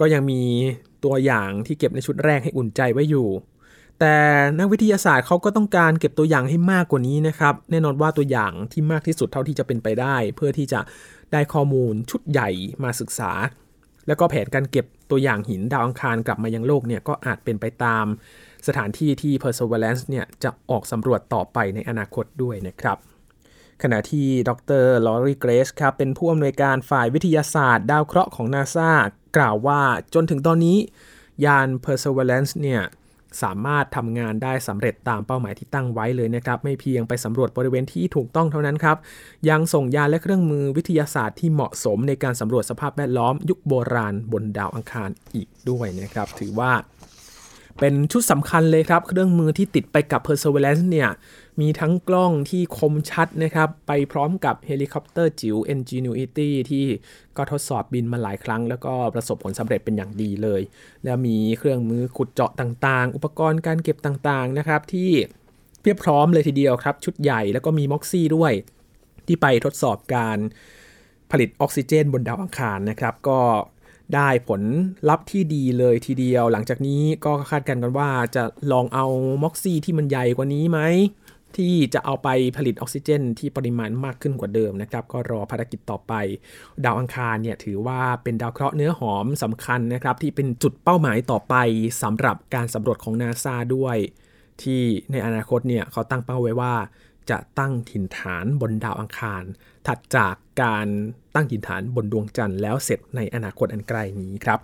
[0.00, 0.42] ก็ยังมี
[1.04, 3.28] ตัวอย่างที่เก็บในชุดแรกให้อุ่นใจไว้อยู่
[4.00, 4.16] แต่
[4.58, 10.80] นักวิทยาศาสตร์เขาก็ต้องการเก็บตัวอย่างให้มากกว่านี้นะครับ แน่นอนว่าตัวอย่างที่มากที่สุดเท่าที่จะเป็นไปได้ เพื่อที่จะ
[11.32, 12.48] ได้ข้อมูลชุดใหญ่
[12.84, 13.32] มาศึกษา
[14.06, 18.06] แล้วก็แผนการเก็บตัวอย่างหินดาวอังคารกลับมายังโลกเนี่ยก็อาจเป็นไปตาม
[18.66, 22.98] สถานที่ที่ Perseverance เนี่ยจะออกสำรวจต่อไปในอนาคตด้วยนะครับ
[23.82, 24.50] ขณะที่ด
[24.82, 28.90] ร.ลอรีเกลซครับเป็นผู้อำนวยการฝ่ายวิทยาศาสตร์ ดาวเคราะห์ของนาซา
[29.36, 29.80] กล่าวว่า
[30.14, 30.76] จนถึงตอนนี้
[31.44, 32.82] ยาน Perseverance เนี่ย
[33.42, 38.96] สามารถทำงานได้สำเร็จตามเป้าหมายที่ตั้งไว้เลยนะครับ ไม่เพียงไปสำรวจบริเวณที่ถูกต้องเท่านั้นครับ
[39.48, 46.72] ยังส่งยานและเครื่องมือวิทยาศาสตร์ที่เหมาะสมในการสำรวจสภาพแวดล้อมยุคโบราณบนดาวอังคารอีกด้วยนะครับ ถือว่า
[47.80, 51.10] เป็นชุดสำคัญเลยครับ เครื่องมือที่ติดไปกับ Perseverance เนี่ย
[51.60, 56.86] มีทั้งกล้องที่คมชัดนะครับ ไปพร้อมกับเฮลิคอปเตอร์จิ๋ว Ingenuity ที่
[57.36, 60.60] ก็ทดสอบบินมาหลายครั้ง แล้วก็ประสบผลสำเร็จเป็นอย่างดีเลย
[61.04, 65.10] แล้วมีเครื่องมือขุดเจาะต่างๆ อุปกรณ์การเก็บต่างๆนะครับที่
[65.80, 68.52] เพียบพร้อมเลยทีเดียวครับ ชุดใหญ่แล้วก็มี MOXIE ด้วย
[69.26, 70.38] ที่ไปทดสอบการ
[71.30, 73.38] ผลิตออกซิเจนบนดาวอังคารนะครับ ก็
[74.14, 74.62] ได้ผล
[75.08, 78.42] ลัพธ์ที่ดีเลยทีเดียว หลังจากนี้ก็คาดกันกันว่าจะ
[78.72, 79.06] ลองเอา
[79.42, 80.80] ม็อกซี่ที่มันใหญ่กว่านี้ไหม
[81.56, 86.12] ที่จะเอาไปผลิตออกซิเจน ที่ปริมาณมากขึ้นกว่าเดิมนะครับ ก็รอภารกิจต่อไป
[86.84, 91.54] ดาวอังคารเนี่ยถือว่าเป็นดาวเคราะห์เนื้อหอมสำคัญนะครับ ที่เป็นจุดเป้าหมายต่อไป
[92.02, 93.96] สำหรับการสำรวจของนาซาด้วย
[94.62, 96.74] ที่ในอนาคตเนี่ยเขาตั้งเป้าไว้ว่า
[97.30, 99.42] จะตั้งถิ่นฐานบนดาวอังคาร
[99.86, 100.86] ถัดจาก การ
[101.34, 104.58] ตั้งถิ่นฐานบนดวงจันทร์แล้วเสร็จในอนาคตอันใกล้นี้ครับ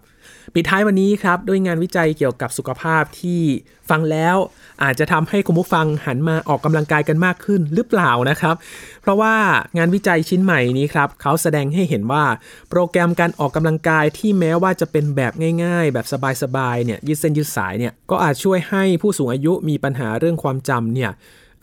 [0.55, 3.41] ปิดท้ายวันนี้ครับด้วยงานวิจัยเกี่ยวกับสุขภาพที่
[3.91, 4.37] ฟังแล้ว
[4.83, 8.55] อาจจะทำให้คุณผู้ฟังหันมาออกกำลังกายกันมากขึ้นหรือเปล่านะครับ
[9.03, 9.35] เพราะว่า
[9.79, 12.25] งานวิจัยชิ้นใหม่นี้ครับเขาแสดงให้เห็นว่า
[12.71, 15.33] โปรแกรมการออกกำลังกายที่แม้ว่าจะเป็นแบบ
[15.65, 16.07] ง่ายๆ แบบ
[16.43, 21.11] สบายๆเนี่ยยืดเส้นยืดสายเนี่ยก็อาจช่วยให้ผู้สูงอายุมีปัญหาเรื่องความจำเนี่ย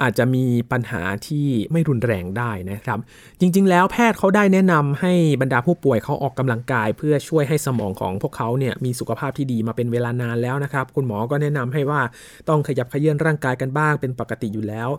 [0.02, 3.00] อาจจะมีปัญหาที่ไม่รุนแรงได้นะครับ
[3.40, 12.02] จริง ๆ แล้วแพทย์เขาได้แนะนำให้บรรดาผู้ป่วยเขาออกกำลังกาย เพื่อช่วยให้สมองของพวกเขาเนี่ยมีสุขภาพที่ดีมาเป็นเวลานานแล้วนะครับ คุณหมอก็แนะนำให้ว่า
[12.50, 14.90] ต้องขยับเขยื้อนร่างกายกันบ้างเป็นปกติอยู่แล้ว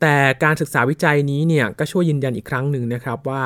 [0.00, 3.42] แต่การศึกษาวิจัยนี้เนี่ยก็ช่วยยืนยันอีกครั้งหนึ่งนะครับว่า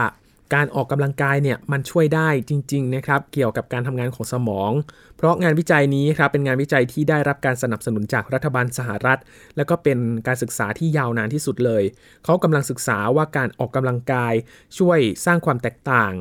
[0.55, 4.73] การออกกำลังกายเนี่ยมันช่วยได้จริงๆนะครับเกี่ยวกับการทำงานของสมอง
[5.17, 9.19] เพราะงานวิจัยนี้ครับเป็นงานวิจัยที่ได้รับการสนับสนุนจากรัฐบาลสหรัฐ
[9.57, 11.83] และก็เป็นการศึกษาที่ยาวนานที่สุดเลย
[12.25, 14.35] เขากำลังศึกษาว่าการออกกำลังกาย
[14.79, 16.13] ช่วยสร้างความแตกต่าง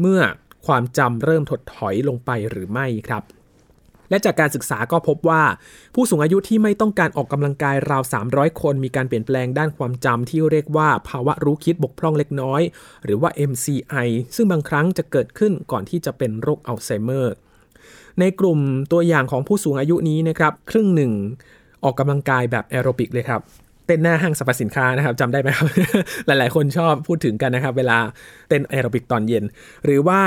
[0.00, 0.22] เมื่อ
[0.66, 3.22] ความจำเริ่มถดถอยลงไปหรือไม่ครับ
[4.14, 5.42] และจากการศึกษาก็พบว่า
[5.94, 12.60] ผู้สูงอายุที่ไม่ต้องการออกกำลังกายราว 300 คนมีการเปลี่ยนแปลงด้านความจำที่เรียกว่าภาวะรู้คิดบกพร่องเล็กน้อย
[13.04, 17.34] หรือว่า MCI ซึ่งบางครั้งจะเกิดขึ้นก่อนที่จะเป็นโรคอัลไซเมอร์
[18.20, 18.58] ในกลุ่ม
[18.92, 21.12] ตัวอย่างของผู้สูงอายุนี้นะครับ ครึ่งหนึ่ง
[21.84, 23.40] ออกกำลังกายแบบแอโรบิกเลยครับ
[23.86, 25.66] เต้นหน้าห้างสรรพสินค้านะครับจำได้ไหมครับ
[26.26, 27.98] หลายๆ คนชอบพูดถึงกันนะครับ เวลา
[28.48, 29.44] เต้นแอโรบิกตอนเย็น
[29.84, 30.20] หรือว่า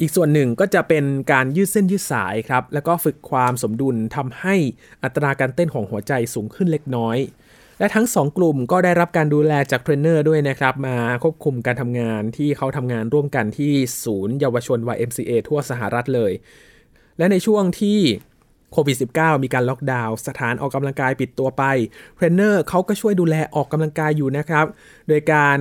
[0.00, 4.54] อีกส่วนหนึ่งก็จะเป็นการยืดเส้นยืดสายครับ แล้วก็ฝึกความสมดุลทำให้
[5.02, 7.18] อัตราการเต้นของหัวใจสูงขึ้นเล็กน้อย
[7.78, 13.72] และทั้ง 2 กลุ่มก็ได้รับการดูแลจากเทรนเนอร์ด้วยนะครับ มาควบคุมการทำงานที่เขาทำงานร่วมกันที่
[14.04, 16.32] ศูนย์เยาวชน YMCA ทั่วสหรัฐเลย
[17.18, 17.98] และในช่วงที่
[18.72, 21.62] โควิด -19 มีการล็อกดาวน์สถานออกกำลังกายปิดตัวไป
[22.16, 24.66] เทรนเนอร์เขาก็ช่วยดูแลออกกำลังกายอยู่นะครับ
[25.08, 25.58] โดยการ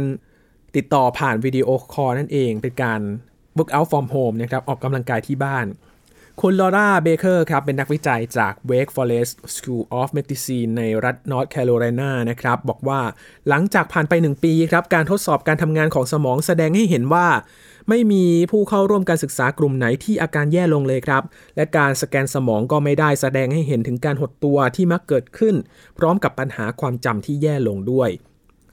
[0.75, 3.01] ติดต่อผ่านวิดีโอคอลนั่นเองเป็นการ
[3.57, 5.67] workout from home นะครับออกกำลังกายที่บ้าน
[6.41, 13.01] คุณลอร่าเบเกอร์ครับเป็นนักวิจัยจาก Wake Forest School of Medicine ในรัฐ North Carolina นะครับบอกว่า
[13.49, 17.27] หลังจากผ่านไป 1 ปีครับการทดสอบการทำงานของสมองแสดงให้เห็นว่า
[17.89, 21.23] ไม่มีผู้เข้าร่วมการศึกษากลุ่มไหนที่อาการแย่ลงเลยครับ
[21.55, 25.55] และการสแกนสมองก็ไม่ได้แสดงให้เห็นถึงการหดตัวที่มักเกิดขึ้น
[25.97, 28.09] พร้อมกับปัญหาความจำที่แย่ลงด้วย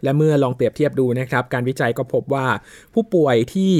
[0.02, 2.46] และเมื่อลองเปรียบเทียบดูนะครับ การวิจัยก็พบว่า
[2.94, 3.72] ผู้ป่วยที่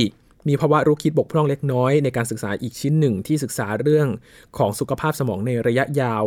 [0.49, 4.09] มีภาวะรู้คิดบกพร่องเล็กน้อยในการศึกษาอีกชิ้นหนึ่งที่ศึกษาเรื่อง
[4.59, 6.23] ของสุขภาพสมองในระยะยาว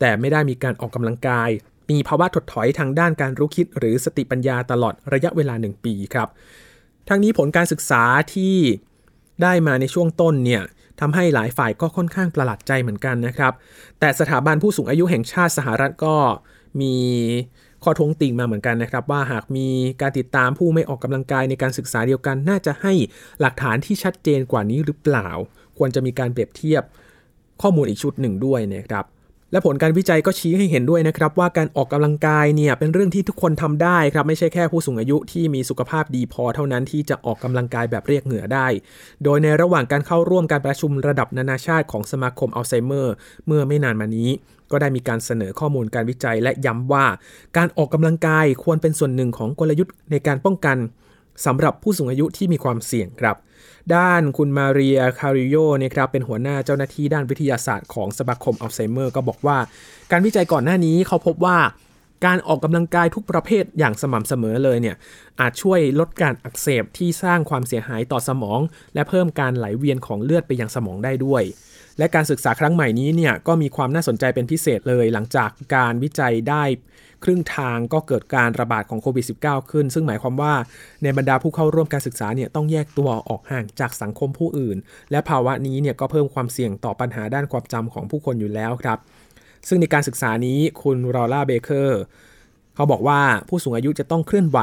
[0.00, 1.50] แต่ไม่ได้มีการออกกำลังกาย
[1.90, 6.28] มีภาวะถดถอยทางด้านการรู้คิดหรือสติปัญญาตลอดระยะเวลาหนึ่งปีครับ
[7.08, 8.02] ทั้งนี้ผลการศึกษา
[8.34, 8.56] ที่
[9.42, 10.62] ได้มาในช่วงต้นเนี่ย
[11.00, 13.52] ทำให้หลายฝ่ายก็ค่อนข้างประหลาดใจเหมือนกันนะครับ
[14.00, 16.16] แต่สถาบันผู้สูงอายุแห่งชาติสหรัฐก็
[16.80, 16.94] มี
[17.84, 19.68] ข้อท้วงติงมาเหมือนกันนะครับ ว่าหากมี
[20.00, 22.92] การติดตามผู้ไม่ออกกำลังกายในการศึกษาเดียวกัน น่าจะให้
[23.40, 25.28] หลักฐานที่ชัดเจนกว่านี้หรือเปล่า
[25.78, 26.82] ควรจะมีการเปรียบเทียบ
[27.62, 29.04] ข้อมูลอีกชุดหนึ่งด้วยนะครับ
[29.54, 38.66] และผลการวิจัยก็ชี้ให้เห็นด้วยนะครับว่าการออกกำลังกายเนี่ยเป็นเรื่องที่ทุกคนทำได้ครับไม่ใช่แค่ผู้สูงอายุที่มีสุขภาพดีพอเท่านั้นที่จะออกกำลังกายแบบเรียกเหงื่อได้
[39.24, 43.14] โดยในระหว่างการเข้าร่วมการประชุมระดับนานาชาติของสมาคมอัลไซเมอร์
[43.46, 44.30] เมื่อไม่นานมานี้
[44.70, 47.06] ก็ได้มีการเสนอข้อมูลการวิจัยและย้ำว่า
[47.56, 50.76] การออกกำลังกายควรเป็นส่วนหนึ่งของกลยุทธ์ในการป้องกัน
[51.46, 53.36] สำหรับผู้สูงอายุที่มีความเสี่ยงครับ
[53.96, 59.58] ด้านคุณมาเรียคาริโยเนี่ยครับเป็นหัวหน้าเจ้าหน้าที่ด้านวิทยาศาสตร์ของสมาคมอัลไซเมอร์ก็บอกว่า
[60.10, 61.58] การวิจัยก่อนหน้านี้เขาพบว่า
[62.26, 64.96] การออกกำลังกายทุกประเภทอย่างสม่ำเสมอเลยเนี่ย
[65.40, 68.60] อาจช่วยลดการอักเสบที่สร้างความเสียหายต่อสมอง
[68.94, 71.42] และเพิ่มการไหลเวียนของเลือดไปยังสมองได้ด้วย
[71.98, 76.64] และการศึกษาครั้งใหม่นี้เนี่ยก็มีความน่าสนใจเป็นพิเศษเลยหลังจากการวิจัยได้
[77.24, 80.54] ครึ่งทางก็เกิดการระบาดของโควิด -19 ขึ้น ซึ่งหมายความว่า
[81.02, 84.76] ในบรรดาผู้เข้าร่วมการศึกษาเนี่ยต้องแยกตัวออกห่างจากสังคมผู้อื่น
[85.10, 88.98] และภาวะนี้เนี่ยก็เพิ่มความเสี่ยงต่อปัญหาด้านความจำของผู้คนอยู่แล้วครับ
[89.68, 92.00] ซึ่งในการศึกษานี้คุณรอล่าเบเกอร์
[92.74, 94.58] เขาบอกว่าผู้สูงอายุจะต้องเคลื่อนไหว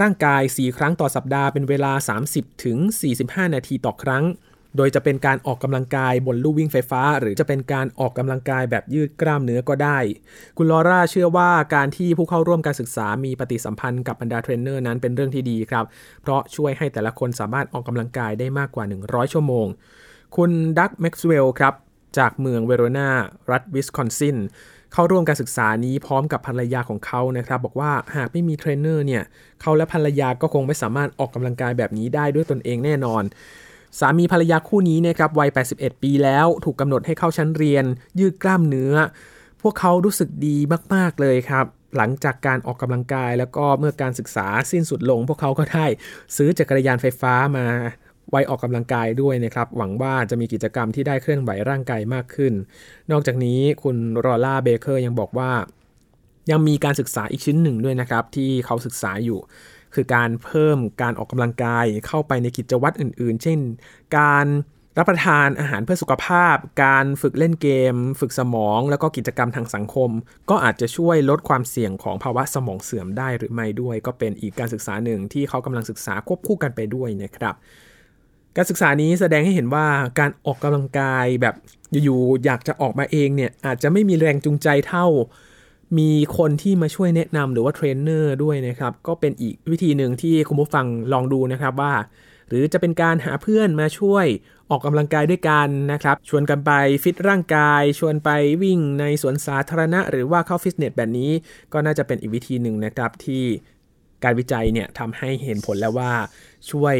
[0.00, 1.92] ร่างกาย 4 ครั้งต่อสัปดาห์เป็นเวลา
[2.74, 4.24] 30-45 นาทีต่อครั้ง
[4.76, 9.98] โดยจะเป็นการออกกำลังกายบนลู่วิ่งไฟฟ้า หรือจะเป็นการออกกำลังกายแบบยืดกล้ามเนื้อก็ได้
[10.56, 15.84] คุณลอร่าเชื่อว่าการที่ผู้เข้าร่วมการศึกษามีปฏิสัมพันธ์กับบรรดาเทรนเนอร์นั้นเป็นเรื่องที่ดีครับ
[16.22, 19.66] เพราะช่วยให้แต่ละคนสามารถออกกำลังกายได้มากกว่า 100 ชั่วโมง
[20.36, 21.74] คุณดักแม็กซ์เวลล์ครับ
[22.18, 23.10] จากเมืองเวโรนา
[23.50, 24.36] รัฐวิสคอนซิน
[24.92, 29.22] เข้าร่วมการศึกษานี้พร้อมกับภรรยาของเขานะครับ บอกว่าหากไม่มีเทรนเนอร์เนี่ย
[29.60, 33.22] เขาและภรรยาก็คงไม่สามารถออกกำลังกายแบบนี้ได้ด้วยตนเองแน่นอน
[33.98, 37.84] สามีภรรยาคู่นี้นะครับวัย 81 ปีแล้ว ถูกกำหนดให้เข้าชั้นเรียน
[38.20, 38.94] ยืดกล้ามเนื้อ
[39.62, 40.56] พวกเขารู้สึกดี
[40.94, 45.86] มาก ๆ เลยครับ หลังจากการออกกำลังกายแล้วก็เมื่อการศึกษาสิ้นสุดลง พวกเขาก็ได้
[46.36, 47.66] ซื้อจักรยานไฟฟ้ามา
[48.30, 52.52] ไว้ออกกำลังกายด้วยนะครับ หวังว่าจะมีกิจกรรมที่ได้เคลื่อนไหวร่างกายมากขึ้น
[53.10, 55.50] นอกจากนี้คุณรอล่าเบเกอร์ยังบอกว่า
[56.50, 59.38] ยังมีการศึกษาอีกชิ้นหนึ่งด้วยนะครับ ที่เขาศึกษาอยู่
[59.94, 63.58] คือการเพิ่มการออกกำลังกายเข้าไปในกิจวัตรอื่น ๆ เช่น
[64.18, 64.46] การ
[64.98, 70.10] รับประทานอาหารเพื่อสุขภาพ การฝึกเล่นเกม ฝึกสมอง แล้วก็กิจกรรมทางสังคม
[70.50, 77.54] ก็อาจจะช่วยลดความเสี่ยงของภาวะสมองเสื่อมได้หรือไม่ด้วย ก็เป็นอีกการศึกษาหนึ่งที่เขากำลังศึกษาควบคู่กันไปด้วยนะครับ
[78.56, 79.86] การศึกษานี้แสดงให้เห็นว่า
[80.18, 81.54] การออกกำลังกายแบบ
[82.04, 85.06] อยู่ๆอยากจะออกมาเองเนี่ยอาจจะไม่มีแรงจูงใจเท่า
[85.98, 91.94] มีคนที่มาช่วยแนะนำหรือว่าเทรนเนอร์ด้วยนะครับ ก็เป็นอีกวิธีหนึ่งที่คุณผู้ฟังลองดูนะครับว่า
[92.48, 94.26] หรือจะเป็นการหาเพื่อนมาช่วย
[94.70, 96.72] ออกกำลังกายด้วยกันนะครับ ชวนกันไป
[97.02, 98.30] ฟิตร่างกาย ชวนไป
[98.62, 101.30] วิ่งในสวนสาธารณะ หรือว่าเข้าฟิตเนสแบบนี้
[101.72, 103.44] ก็น่าจะเป็นอีกวิธีหนึ่งนะครับที่
[104.24, 106.12] การวิจัยเนี่ยทำให้เห็นผลแล้วว่า
[106.70, 106.96] ช่วย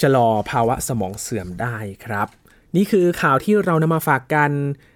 [0.00, 2.28] ชะลอภาวะสมองเสื่อมได้ครับ
[2.76, 4.50] นี่คือข่าวที่เรานำมาฝากกัน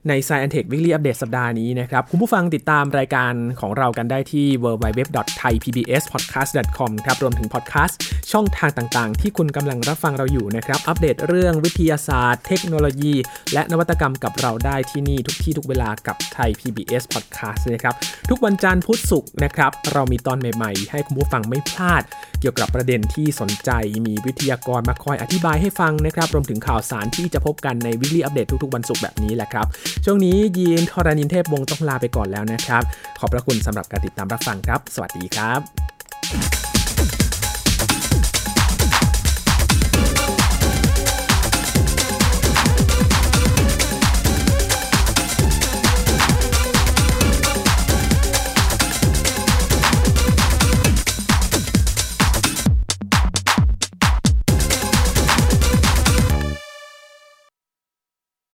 [0.08, 7.98] ใน Science Tech Weekly Update สัปดาห์นี้นะครับ คุณผู้ฟังติดตามรายการของเรากันได้ที่ www.thaipbspodcast.com ครับรวมถึงพอดแคสต์
[8.32, 13.14] ช่องทางต่างๆ ที่คุณกำลังรับฟังเราอยู่นะครับ อัปเดตเรื่องวิทยาศาสตร์ เทคโนโลยี
[13.52, 17.94] และนวัตกรรมกับเราได้ที่นี่ทุกที่ทุกเวลากับไทย PBS Podcast นะครับ
[18.30, 22.02] ทุกวันจันทร์พุธศุกร์นะครับ เรามีตอนใหม่ๆ ให้คุณผู้ฟังไม่พลาด
[22.40, 23.70] เกี่ยวกับประเด็นที่สนใจ
[24.06, 29.66] มีวิทยากรมาคอยอธิบายให้ฟังนะครับรวมถึงข่าวสารที่จะพบกันในวิลลี่อัปเดตทุกๆ วันศุกร์แบบนี้แหละครับ
[30.04, 32.82] ช่วงนี้ยีนทรานินเทพวงต้องลาไปก่อนแล้วนะครับ
[33.18, 36.55] ขอบพระคุณสำหรับการติดตามรับฟังครับ สวัสดีครับ